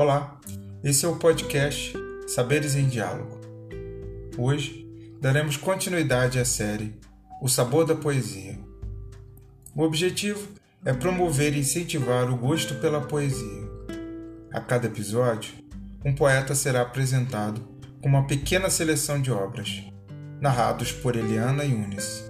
Olá, 0.00 0.40
esse 0.84 1.04
é 1.04 1.08
o 1.08 1.16
podcast 1.16 1.92
Saberes 2.28 2.76
em 2.76 2.86
Diálogo. 2.86 3.40
Hoje 4.38 4.86
daremos 5.20 5.56
continuidade 5.56 6.38
à 6.38 6.44
série 6.44 6.94
O 7.42 7.48
Sabor 7.48 7.84
da 7.84 7.96
Poesia. 7.96 8.56
O 9.74 9.82
objetivo 9.82 10.50
é 10.84 10.92
promover 10.92 11.52
e 11.52 11.58
incentivar 11.58 12.30
o 12.30 12.36
gosto 12.36 12.76
pela 12.76 13.00
poesia. 13.00 13.68
A 14.52 14.60
cada 14.60 14.86
episódio, 14.86 15.52
um 16.04 16.14
poeta 16.14 16.54
será 16.54 16.82
apresentado 16.82 17.60
com 18.00 18.08
uma 18.08 18.24
pequena 18.24 18.70
seleção 18.70 19.20
de 19.20 19.32
obras, 19.32 19.82
narrados 20.40 20.92
por 20.92 21.16
Eliana 21.16 21.64
Yunis, 21.64 22.22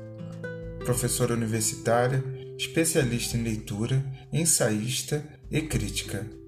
professora 0.87 1.35
universitária, 1.35 2.25
especialista 2.57 3.37
em 3.37 3.43
leitura, 3.43 4.03
ensaísta 4.33 5.23
e 5.51 5.61
crítica. 5.61 6.48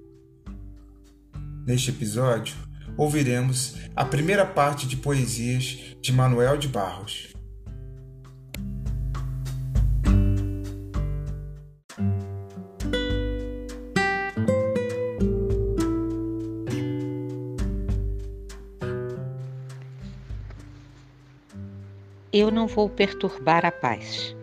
Neste 1.66 1.90
episódio, 1.90 2.54
ouviremos 2.96 3.76
a 3.94 4.04
primeira 4.04 4.46
parte 4.46 4.86
de 4.86 4.96
poesias 4.96 5.96
de 6.00 6.12
Manuel 6.12 6.56
de 6.56 6.68
Barros. 6.68 7.28
Eu 22.32 22.50
não 22.50 22.66
vou 22.66 22.88
perturbar 22.88 23.66
a 23.66 23.72
paz. 23.72 24.34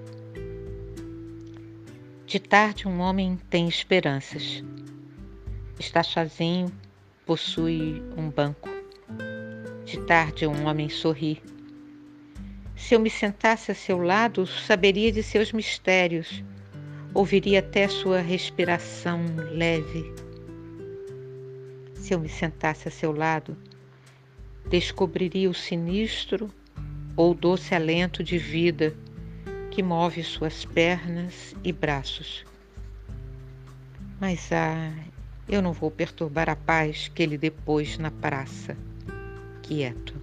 De 2.26 2.40
tarde, 2.40 2.88
um 2.88 3.00
homem 3.00 3.40
tem 3.50 3.68
esperanças. 3.68 4.64
Está 5.80 6.04
sozinho, 6.04 6.72
possui 7.28 8.02
um 8.16 8.30
banco. 8.30 8.70
De 9.84 10.00
tarde, 10.06 10.48
um 10.48 10.66
homem 10.66 10.88
sorri. 10.88 11.44
Se 12.74 12.96
eu 12.96 13.00
me 13.00 13.10
sentasse 13.10 13.70
a 13.70 13.76
seu 13.76 13.98
lado, 13.98 14.48
saberia 14.48 15.12
de 15.12 15.22
seus 15.22 15.52
mistérios, 15.52 16.44
ouviria 17.14 17.60
até 17.60 17.88
sua 17.88 18.22
respiração 18.22 19.26
leve. 19.52 20.14
Se 21.96 22.14
eu 22.14 22.20
me 22.20 22.30
sentasse 22.30 22.88
a 22.88 22.92
seu 22.92 23.12
lado, 23.12 23.58
descobriria 24.70 25.50
o 25.50 25.54
sinistro 25.54 26.50
ou 27.18 27.34
doce 27.34 27.76
alento 27.76 28.24
de 28.24 28.38
vida 28.38 28.96
que 29.72 29.84
move 29.84 30.24
suas 30.24 30.64
pernas 30.64 31.56
e 31.64 31.74
braços. 31.74 32.46
Mas 34.20 34.50
ah, 34.52 34.92
eu 35.50 35.62
não 35.62 35.72
vou 35.72 35.90
perturbar 35.90 36.50
a 36.50 36.56
paz 36.56 37.08
que 37.08 37.24
ele 37.24 37.38
depôs 37.38 37.98
na 37.98 38.12
praça, 38.12 38.78
quieto. 39.64 40.14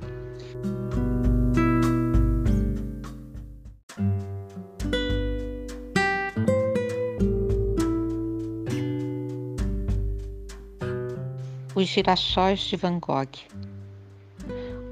Os 11.75 11.89
girassóis 11.89 12.61
de 12.61 12.77
Van 12.77 12.99
Gogh. 13.01 13.31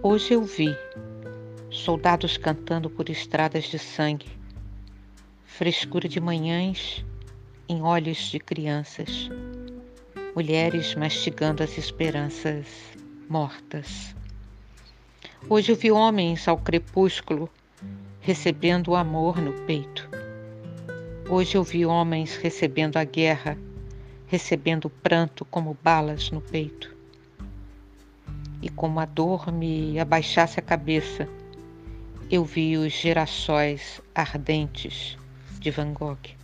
Hoje 0.03 0.33
eu 0.35 0.43
vi 0.43 0.75
soldados 1.71 2.37
cantando 2.37 2.91
por 2.91 3.09
estradas 3.09 3.65
de 3.65 3.79
sangue, 3.79 4.27
frescura 5.45 6.09
de 6.09 6.21
manhãs 6.21 7.05
em 7.69 7.83
olhos 7.83 8.19
de 8.19 8.41
crianças 8.41 9.31
mulheres 10.35 10.95
mastigando 10.95 11.63
as 11.63 11.77
esperanças 11.77 12.67
mortas. 13.29 14.15
Hoje 15.47 15.73
eu 15.73 15.77
vi 15.77 15.93
homens 15.93 16.48
ao 16.48 16.57
crepúsculo 16.57 17.51
recebendo 18.19 18.92
o 18.92 18.97
amor 18.97 19.37
no 19.42 19.53
peito. 19.67 20.09
Hoje 21.29 21.57
eu 21.57 21.63
vi 21.63 21.85
homens 21.85 22.35
recebendo 22.37 22.97
a 22.97 23.05
guerra, 23.05 23.59
recebendo 24.27 24.87
o 24.87 24.91
pranto 24.91 25.45
como 25.45 25.77
balas 25.83 26.31
no 26.31 26.41
peito. 26.41 26.97
E 28.63 28.71
como 28.71 29.01
a 29.01 29.05
dor 29.05 29.53
me 29.53 29.98
abaixasse 29.98 30.59
a 30.59 30.63
cabeça, 30.63 31.29
eu 32.31 32.42
vi 32.42 32.79
os 32.79 32.92
girassóis 32.92 34.01
ardentes 34.15 35.19
de 35.61 35.71
Van 35.71 35.92
Gogh. 35.92 36.42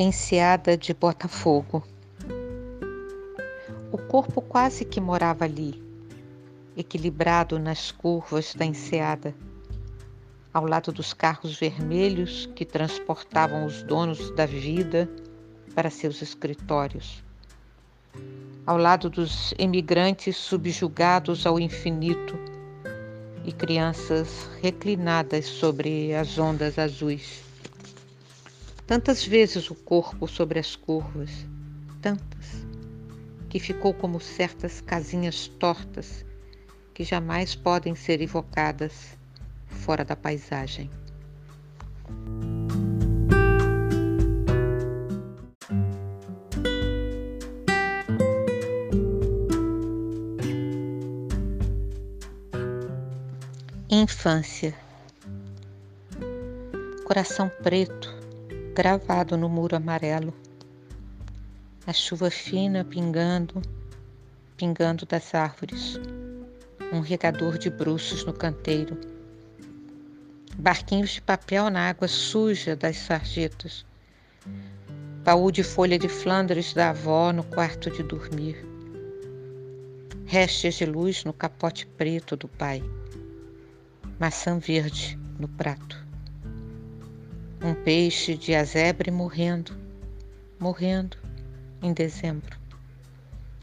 Enseada 0.00 0.76
de 0.76 0.94
Botafogo. 0.94 1.82
O 3.90 3.98
corpo 3.98 4.40
quase 4.40 4.84
que 4.84 5.00
morava 5.00 5.44
ali, 5.44 5.82
equilibrado 6.76 7.58
nas 7.58 7.90
curvas 7.90 8.54
da 8.54 8.64
enseada, 8.64 9.34
ao 10.54 10.64
lado 10.64 10.92
dos 10.92 11.12
carros 11.12 11.58
vermelhos 11.58 12.48
que 12.54 12.64
transportavam 12.64 13.66
os 13.66 13.82
donos 13.82 14.30
da 14.36 14.46
vida 14.46 15.10
para 15.74 15.90
seus 15.90 16.22
escritórios, 16.22 17.24
ao 18.64 18.76
lado 18.76 19.10
dos 19.10 19.52
emigrantes 19.58 20.36
subjugados 20.36 21.44
ao 21.44 21.58
infinito 21.58 22.38
e 23.44 23.52
crianças 23.52 24.48
reclinadas 24.62 25.46
sobre 25.46 26.14
as 26.14 26.38
ondas 26.38 26.78
azuis. 26.78 27.47
Tantas 28.88 29.22
vezes 29.22 29.70
o 29.70 29.74
corpo 29.74 30.26
sobre 30.26 30.58
as 30.58 30.74
curvas, 30.74 31.30
tantas, 32.00 32.66
que 33.50 33.60
ficou 33.60 33.92
como 33.92 34.18
certas 34.18 34.80
casinhas 34.80 35.46
tortas 35.46 36.24
que 36.94 37.04
jamais 37.04 37.54
podem 37.54 37.94
ser 37.94 38.22
evocadas 38.22 39.18
fora 39.66 40.06
da 40.06 40.16
paisagem. 40.16 40.90
Infância. 53.90 54.74
Coração 57.04 57.50
preto 57.62 58.07
gravado 58.78 59.36
no 59.36 59.48
muro 59.48 59.74
amarelo. 59.74 60.32
A 61.84 61.92
chuva 61.92 62.30
fina 62.30 62.84
pingando, 62.84 63.60
pingando 64.56 65.04
das 65.04 65.34
árvores. 65.34 65.98
Um 66.92 67.00
regador 67.00 67.58
de 67.58 67.70
bruços 67.70 68.24
no 68.24 68.32
canteiro. 68.32 68.96
Barquinhos 70.56 71.10
de 71.10 71.20
papel 71.20 71.68
na 71.70 71.88
água 71.88 72.06
suja 72.06 72.76
das 72.76 72.98
sarjetas. 72.98 73.84
Baú 75.24 75.50
de 75.50 75.64
folha 75.64 75.98
de 75.98 76.08
Flandres 76.08 76.72
da 76.72 76.90
avó 76.90 77.32
no 77.32 77.42
quarto 77.42 77.90
de 77.90 78.04
dormir. 78.04 78.64
Restes 80.24 80.76
de 80.76 80.86
luz 80.86 81.24
no 81.24 81.32
capote 81.32 81.84
preto 81.84 82.36
do 82.36 82.46
pai. 82.46 82.80
Maçã 84.20 84.56
verde 84.56 85.18
no 85.36 85.48
prato 85.48 86.07
um 87.62 87.74
peixe 87.74 88.36
de 88.36 88.54
azebre 88.54 89.10
morrendo, 89.10 89.76
morrendo 90.58 91.16
em 91.82 91.92
dezembro, 91.92 92.56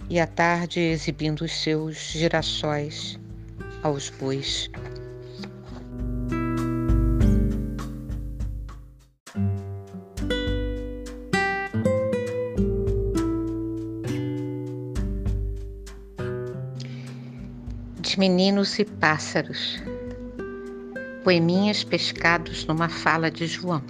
e 0.10 0.20
à 0.20 0.28
tarde 0.28 0.80
exibindo 0.80 1.42
os 1.42 1.52
seus 1.52 1.98
girassóis 1.98 3.20
aos 3.84 4.10
bois. 4.10 4.70
Meninos 18.18 18.80
e 18.80 18.86
pássaros 18.86 19.78
poeminhas 21.26 21.84
pescados 21.84 22.68
numa 22.68 22.88
fala 22.88 23.32
de 23.32 23.48
João. 23.48 23.82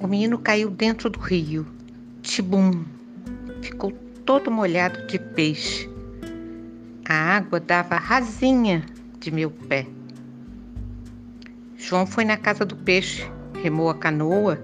O 0.00 0.08
menino 0.08 0.36
caiu 0.36 0.68
dentro 0.68 1.08
do 1.08 1.20
rio. 1.20 1.64
Tibum! 2.20 2.84
Ficou 3.62 3.92
todo 4.26 4.50
molhado 4.50 5.06
de 5.06 5.20
peixe. 5.20 5.88
A 7.08 7.14
água 7.36 7.60
dava 7.60 7.94
rasinha 7.94 8.84
de 9.20 9.30
meu 9.30 9.52
pé. 9.52 9.86
João 11.76 12.08
foi 12.08 12.24
na 12.24 12.36
casa 12.36 12.64
do 12.64 12.74
peixe, 12.74 13.24
remou 13.62 13.90
a 13.90 13.94
canoa, 13.94 14.60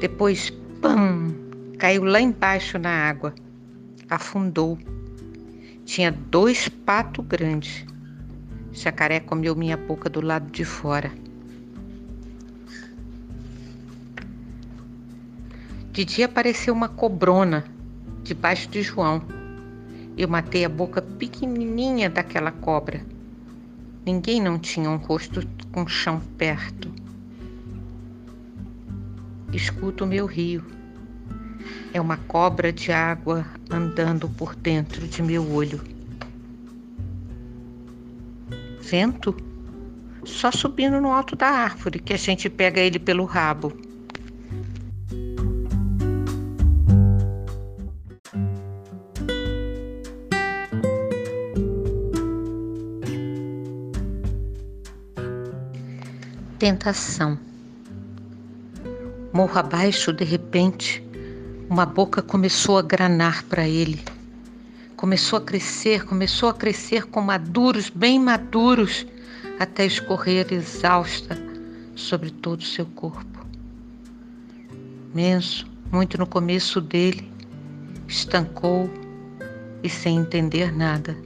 depois, 0.00 0.48
pam, 0.80 1.34
caiu 1.76 2.04
lá 2.04 2.20
embaixo 2.20 2.78
na 2.78 3.08
água, 3.08 3.34
afundou. 4.08 4.78
Tinha 5.84 6.12
dois 6.12 6.68
patos 6.68 7.26
grandes. 7.26 7.84
Jacaré 8.76 9.20
comeu 9.20 9.56
minha 9.56 9.74
boca 9.74 10.10
do 10.10 10.20
lado 10.20 10.50
de 10.50 10.62
fora. 10.62 11.10
De 15.90 16.04
dia 16.04 16.26
apareceu 16.26 16.74
uma 16.74 16.86
cobrona 16.86 17.64
debaixo 18.22 18.68
de 18.68 18.82
João. 18.82 19.22
Eu 20.14 20.28
matei 20.28 20.62
a 20.62 20.68
boca 20.68 21.00
pequenininha 21.00 22.10
daquela 22.10 22.52
cobra. 22.52 23.00
Ninguém 24.04 24.42
não 24.42 24.58
tinha 24.58 24.90
um 24.90 24.96
rosto 24.96 25.40
com 25.72 25.88
chão 25.88 26.20
perto. 26.36 26.92
Escuto 29.54 30.04
o 30.04 30.06
meu 30.06 30.26
rio. 30.26 30.62
É 31.94 32.00
uma 32.00 32.18
cobra 32.18 32.70
de 32.70 32.92
água 32.92 33.46
andando 33.70 34.28
por 34.28 34.54
dentro 34.54 35.08
de 35.08 35.22
meu 35.22 35.50
olho. 35.50 35.95
Vento? 38.86 39.36
Só 40.24 40.52
subindo 40.52 41.00
no 41.00 41.10
alto 41.10 41.34
da 41.34 41.48
árvore 41.48 41.98
que 41.98 42.12
a 42.12 42.16
gente 42.16 42.48
pega 42.48 42.80
ele 42.80 43.00
pelo 43.00 43.24
rabo. 43.24 43.72
Tentação. 56.60 57.36
Morro 59.32 59.58
abaixo, 59.58 60.12
de 60.12 60.24
repente, 60.24 61.04
uma 61.68 61.84
boca 61.84 62.22
começou 62.22 62.78
a 62.78 62.82
granar 62.82 63.42
para 63.44 63.66
ele. 63.66 64.15
Começou 64.96 65.38
a 65.38 65.42
crescer, 65.42 66.04
começou 66.04 66.48
a 66.48 66.54
crescer 66.54 67.04
com 67.06 67.20
maduros, 67.20 67.90
bem 67.90 68.18
maduros, 68.18 69.06
até 69.58 69.84
escorrer 69.84 70.46
exausta 70.52 71.36
sobre 71.94 72.30
todo 72.30 72.60
o 72.60 72.64
seu 72.64 72.86
corpo. 72.86 73.46
Menso, 75.14 75.66
muito 75.92 76.16
no 76.18 76.26
começo 76.26 76.80
dele, 76.80 77.30
estancou 78.08 78.90
e 79.82 79.88
sem 79.88 80.18
entender 80.18 80.74
nada. 80.74 81.16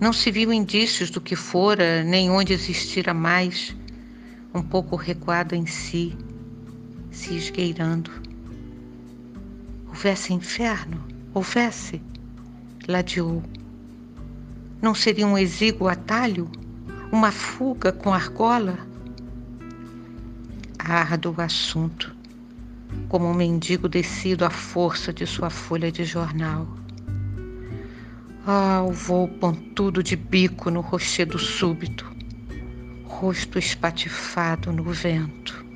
Não 0.00 0.12
se 0.12 0.30
viu 0.30 0.52
indícios 0.52 1.10
do 1.10 1.20
que 1.20 1.34
fora, 1.34 2.04
nem 2.04 2.30
onde 2.30 2.52
existira 2.52 3.12
mais, 3.12 3.74
um 4.54 4.62
pouco 4.62 4.94
recuado 4.94 5.54
em 5.54 5.66
si, 5.66 6.16
se 7.10 7.34
esgueirando 7.34 8.28
Houvesse 9.98 10.32
inferno, 10.32 11.02
houvesse, 11.38 12.02
ladeou. 12.88 13.42
Não 14.82 14.94
seria 14.94 15.26
um 15.26 15.38
exíguo 15.38 15.88
atalho? 15.88 16.50
Uma 17.12 17.30
fuga 17.30 17.92
com 17.92 18.12
argola? 18.12 18.76
Árduo 20.78 21.40
assunto, 21.40 22.14
como 23.08 23.26
um 23.26 23.34
mendigo 23.34 23.88
descido 23.88 24.44
à 24.44 24.50
força 24.50 25.12
de 25.12 25.26
sua 25.26 25.48
folha 25.48 25.92
de 25.92 26.04
jornal. 26.04 26.66
Ah, 28.44 28.82
o 28.82 28.92
voo 28.92 29.28
pontudo 29.28 30.02
de 30.02 30.16
bico 30.16 30.70
no 30.70 30.80
rochedo 30.80 31.38
súbito, 31.38 32.04
rosto 33.04 33.58
espatifado 33.58 34.72
no 34.72 34.84
vento. 34.84 35.67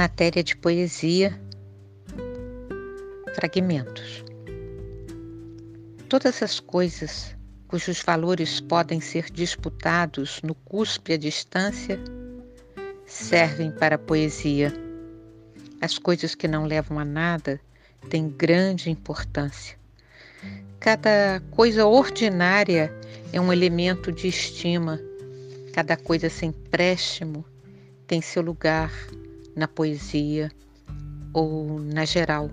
Matéria 0.00 0.42
de 0.42 0.56
poesia, 0.56 1.38
fragmentos. 3.34 4.24
Todas 6.08 6.42
as 6.42 6.58
coisas 6.58 7.36
cujos 7.68 8.00
valores 8.00 8.62
podem 8.62 8.98
ser 8.98 9.30
disputados 9.30 10.40
no 10.42 10.54
cuspe 10.54 11.12
à 11.12 11.18
distância 11.18 12.00
servem 13.04 13.70
para 13.72 13.96
a 13.96 13.98
poesia. 13.98 14.72
As 15.82 15.98
coisas 15.98 16.34
que 16.34 16.48
não 16.48 16.64
levam 16.64 16.98
a 16.98 17.04
nada 17.04 17.60
têm 18.08 18.30
grande 18.30 18.88
importância. 18.88 19.76
Cada 20.78 21.42
coisa 21.50 21.84
ordinária 21.84 22.90
é 23.34 23.38
um 23.38 23.52
elemento 23.52 24.10
de 24.10 24.28
estima, 24.28 24.98
cada 25.74 25.94
coisa 25.94 26.30
sem 26.30 26.52
préstimo 26.52 27.44
tem 28.06 28.22
seu 28.22 28.40
lugar 28.40 28.90
na 29.60 29.68
poesia 29.68 30.50
ou 31.34 31.78
na 31.78 32.06
geral. 32.06 32.50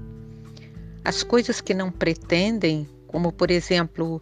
As 1.06 1.24
coisas 1.24 1.62
que 1.62 1.74
não 1.74 1.90
pretendem, 1.90 2.88
como 3.08 3.32
por 3.32 3.50
exemplo, 3.50 4.22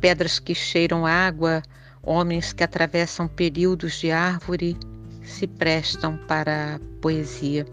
pedras 0.00 0.40
que 0.40 0.52
cheiram 0.52 1.06
água, 1.06 1.62
homens 2.02 2.52
que 2.52 2.64
atravessam 2.64 3.28
períodos 3.28 4.00
de 4.00 4.10
árvore, 4.10 4.76
se 5.22 5.46
prestam 5.46 6.18
para 6.26 6.74
a 6.74 6.80
poesia. 7.00 7.64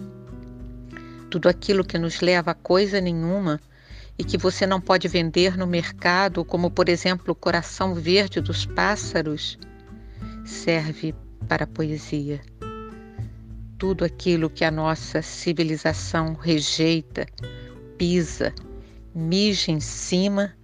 Tudo 1.32 1.50
aquilo 1.50 1.84
que 1.84 1.98
nos 1.98 2.22
leva 2.22 2.52
a 2.52 2.56
coisa 2.56 3.02
nenhuma 3.02 3.60
e 4.16 4.24
que 4.24 4.38
você 4.38 4.68
não 4.68 4.80
pode 4.80 5.08
vender 5.08 5.58
no 5.58 5.66
mercado, 5.66 6.46
como 6.46 6.70
por 6.70 6.88
exemplo 6.88 7.32
o 7.32 7.36
coração 7.36 7.96
verde 7.96 8.40
dos 8.40 8.64
pássaros, 8.64 9.58
serve 10.46 11.16
para 11.48 11.64
a 11.64 11.68
poesia 11.68 12.40
tudo 13.82 14.06
aquilo 14.06 14.48
que 14.48 14.64
a 14.64 14.70
nossa 14.70 15.24
civilização 15.24 16.36
rejeita, 16.36 17.26
pisa, 17.98 18.54
mija 19.16 19.72
em 19.72 19.80
cima, 19.80 20.56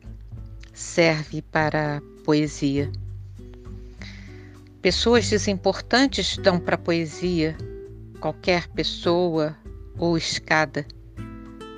serve 0.72 1.42
para 1.42 1.98
a 1.98 2.02
poesia. 2.24 2.92
Pessoas 4.84 5.28
desimportantes 5.28 6.38
dão 6.38 6.60
para 6.60 6.76
a 6.76 6.78
poesia, 6.78 7.58
qualquer 8.20 8.68
pessoa 8.68 9.58
ou 9.98 10.16
escada. 10.16 10.86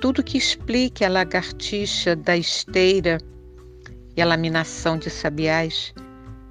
Tudo 0.02 0.22
que 0.22 0.36
explique 0.36 1.06
a 1.06 1.08
lagartixa 1.08 2.14
da 2.14 2.36
esteira 2.36 3.16
e 4.14 4.20
a 4.20 4.26
laminação 4.26 4.98
de 4.98 5.08
sabiás 5.08 5.94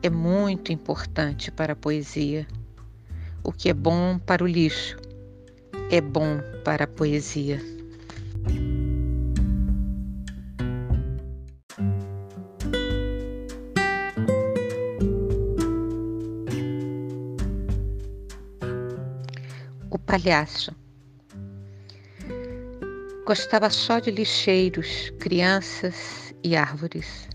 é 0.02 0.10
muito 0.10 0.74
importante 0.74 1.52
para 1.52 1.74
a 1.74 1.76
poesia. 1.76 2.48
O 3.44 3.52
que 3.52 3.70
é 3.70 3.74
bom 3.74 4.20
para 4.20 4.44
o 4.44 4.48
lixo 4.48 4.98
é 5.92 6.02
bom 6.02 6.40
para 6.64 6.84
a 6.84 6.88
poesia. 6.88 7.60
O 19.90 19.98
palhaço 19.98 20.76
gostava 23.26 23.70
só 23.70 24.00
de 24.00 24.12
lixeiros, 24.12 25.12
crianças 25.20 26.34
e 26.44 26.56
árvores. 26.56 27.28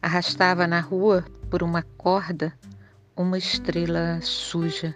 Arrastava 0.00 0.66
na 0.66 0.80
rua 0.80 1.24
por 1.50 1.62
uma 1.62 1.82
corda 1.82 2.52
uma 3.16 3.36
estrela 3.36 4.20
suja 4.22 4.94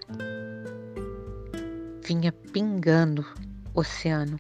vinha 2.03 2.33
pingando 2.53 3.27
o 3.75 3.81
oceano, 3.81 4.39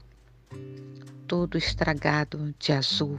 todo 1.26 1.58
estragado 1.58 2.54
de 2.58 2.72
azul. 2.72 3.18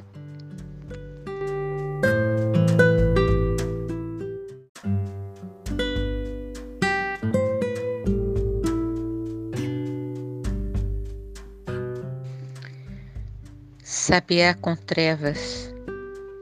Sabiá 13.84 14.54
com 14.54 14.76
Trevas, 14.76 15.74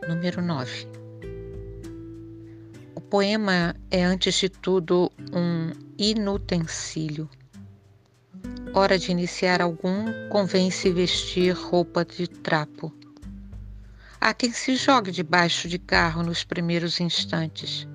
número 0.08 0.42
9 0.42 0.95
poema 3.10 3.76
é, 3.92 4.04
antes 4.04 4.36
de 4.36 4.50
tudo, 4.50 5.12
um 5.32 5.72
inutensílio. 5.98 7.30
Hora 8.74 8.98
de 8.98 9.12
iniciar 9.12 9.62
algum, 9.62 10.06
convém 10.30 10.72
se 10.72 10.92
vestir 10.92 11.54
roupa 11.54 12.04
de 12.04 12.28
trapo. 12.28 12.94
Há 14.20 14.34
quem 14.34 14.52
se 14.52 14.76
jogue 14.76 15.12
debaixo 15.12 15.68
de 15.68 15.78
carro 15.78 16.24
nos 16.24 16.44
primeiros 16.44 17.00
instantes. 17.00 17.88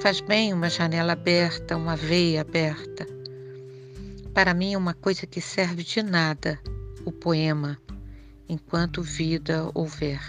Faz 0.00 0.20
bem 0.20 0.52
uma 0.52 0.68
janela 0.68 1.12
aberta, 1.12 1.76
uma 1.76 1.96
veia 1.96 2.40
aberta. 2.40 3.06
Para 4.34 4.52
mim 4.52 4.74
é 4.74 4.78
uma 4.78 4.94
coisa 4.94 5.26
que 5.26 5.40
serve 5.40 5.82
de 5.82 6.02
nada, 6.02 6.58
o 7.04 7.12
poema, 7.12 7.78
enquanto 8.48 9.02
vida 9.02 9.70
houver. 9.74 10.20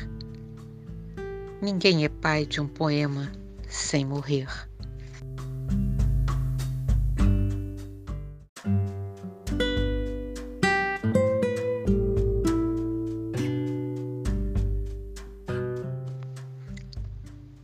Ninguém 1.62 2.06
é 2.06 2.10
pai 2.10 2.46
de 2.46 2.62
um 2.62 2.68
poema 2.68 3.39
sem 3.70 4.04
morrer. 4.06 4.48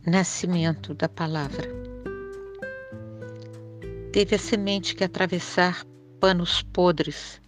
Nascimento 0.06 0.94
da 0.94 1.08
palavra. 1.08 1.68
Teve 4.12 4.36
a 4.36 4.38
semente 4.38 4.94
que 4.94 5.04
atravessar 5.04 5.84
panos 6.20 6.62
podres, 6.62 7.40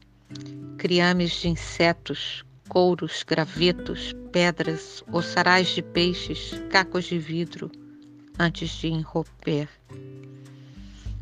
criames 0.76 1.32
de 1.40 1.48
insetos, 1.48 2.44
couros, 2.68 3.24
gravetos, 3.26 4.12
pedras, 4.32 5.02
ossarais 5.10 5.68
de 5.68 5.82
peixes, 5.82 6.60
cacos 6.68 7.06
de 7.06 7.18
vidro, 7.18 7.70
antes 8.38 8.70
de 8.70 8.88
enromper. 8.88 9.68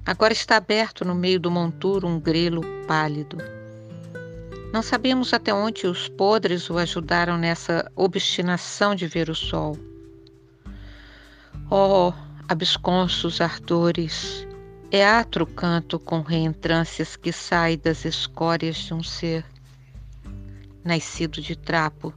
Agora 0.04 0.32
está 0.32 0.56
aberto 0.56 1.04
no 1.04 1.14
meio 1.14 1.40
do 1.40 1.50
monturo 1.50 2.06
um 2.06 2.20
grelo 2.20 2.62
pálido. 2.86 3.38
Não 4.72 4.82
sabemos 4.82 5.32
até 5.32 5.52
onde 5.54 5.86
os 5.86 6.08
podres 6.08 6.68
o 6.68 6.78
ajudaram 6.78 7.38
nessa 7.38 7.90
obstinação 7.96 8.94
de 8.94 9.06
ver 9.06 9.30
o 9.30 9.34
sol. 9.34 9.78
Oh, 11.70 12.12
absconsos 12.48 13.40
ardores, 13.40 14.46
é 14.90 15.04
atro 15.04 15.46
canto 15.46 15.98
com 15.98 16.20
reentrâncias 16.20 17.16
que 17.16 17.32
sai 17.32 17.76
das 17.76 18.04
escórias 18.04 18.76
de 18.76 18.94
um 18.94 19.02
ser 19.02 19.44
nascido 20.84 21.40
de 21.40 21.56
trapo, 21.56 22.14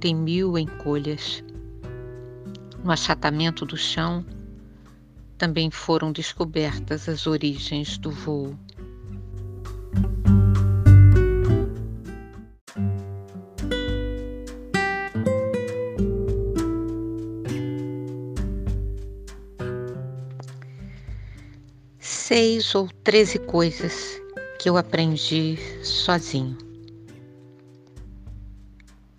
tem 0.00 0.14
mil 0.14 0.56
encolhas. 0.56 1.44
No 2.82 2.92
achatamento 2.92 3.66
do 3.66 3.76
chão, 3.76 4.24
também 5.36 5.70
foram 5.70 6.10
descobertas 6.10 7.08
as 7.08 7.26
origens 7.26 7.98
do 7.98 8.10
voo. 8.10 8.58
Seis 21.98 22.74
ou 22.74 22.88
treze 23.04 23.38
coisas 23.38 24.20
que 24.58 24.68
eu 24.68 24.76
aprendi 24.76 25.56
sozinho. 25.84 26.58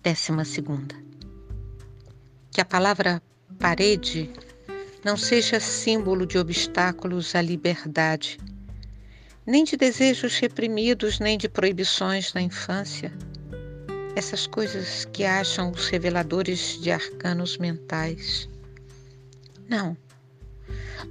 Décima 0.02 0.44
segunda. 0.44 0.94
Que 2.50 2.60
a 2.60 2.64
palavra 2.64 3.22
parede 3.60 4.30
não 5.04 5.16
seja 5.16 5.60
símbolo 5.60 6.26
de 6.26 6.38
obstáculos 6.38 7.34
à 7.34 7.42
liberdade, 7.42 8.40
nem 9.46 9.62
de 9.64 9.76
desejos 9.76 10.38
reprimidos, 10.38 11.20
nem 11.20 11.38
de 11.38 11.48
proibições 11.48 12.32
na 12.32 12.40
infância. 12.40 13.12
Essas 14.16 14.46
coisas 14.46 15.04
que 15.04 15.24
acham 15.24 15.70
os 15.70 15.88
reveladores 15.88 16.80
de 16.80 16.90
arcanos 16.90 17.58
mentais. 17.58 18.48
Não. 19.68 19.96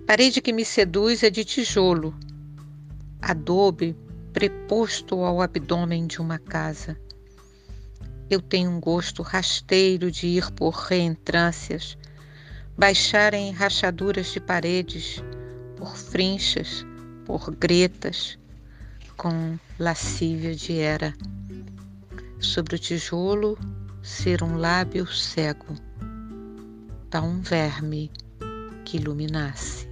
Parede 0.05 0.41
que 0.41 0.51
me 0.51 0.65
seduz 0.65 1.23
é 1.23 1.29
de 1.29 1.45
tijolo, 1.45 2.13
adobe 3.21 3.95
preposto 4.33 5.23
ao 5.23 5.41
abdômen 5.41 6.07
de 6.07 6.19
uma 6.19 6.39
casa 6.39 6.97
eu 8.29 8.39
tenho 8.39 8.69
um 8.69 8.79
gosto 8.79 9.23
rasteiro 9.23 10.11
de 10.11 10.27
ir 10.27 10.51
por 10.51 10.75
reentrâncias, 10.75 11.97
baixar 12.79 13.33
em 13.33 13.51
rachaduras 13.51 14.27
de 14.27 14.39
paredes, 14.39 15.21
por 15.75 15.97
frinchas, 15.97 16.85
por 17.25 17.53
gretas, 17.53 18.39
com 19.17 19.59
lascívia 19.77 20.55
de 20.55 20.79
era. 20.79 21.13
Sobre 22.39 22.77
o 22.77 22.79
tijolo, 22.79 23.57
ser 24.01 24.41
um 24.41 24.55
lábio 24.55 25.05
cego, 25.05 25.75
tal 27.09 27.25
um 27.25 27.41
verme 27.41 28.09
que 28.85 28.95
iluminasse. 28.95 29.88